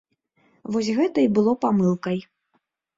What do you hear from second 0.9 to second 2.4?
гэта і было памылкай.